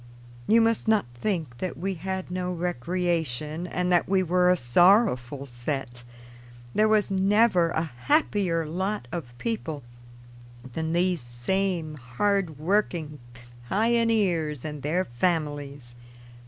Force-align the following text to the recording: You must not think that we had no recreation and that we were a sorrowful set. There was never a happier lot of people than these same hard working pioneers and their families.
You 0.47 0.61
must 0.61 0.87
not 0.87 1.05
think 1.13 1.59
that 1.59 1.77
we 1.77 1.93
had 1.93 2.31
no 2.31 2.51
recreation 2.51 3.67
and 3.67 3.91
that 3.91 4.09
we 4.09 4.23
were 4.23 4.49
a 4.49 4.57
sorrowful 4.57 5.45
set. 5.45 6.03
There 6.73 6.87
was 6.87 7.11
never 7.11 7.69
a 7.69 7.83
happier 7.83 8.65
lot 8.65 9.07
of 9.11 9.37
people 9.37 9.83
than 10.73 10.93
these 10.93 11.21
same 11.21 11.97
hard 11.97 12.57
working 12.57 13.19
pioneers 13.69 14.65
and 14.65 14.81
their 14.81 15.05
families. 15.05 15.93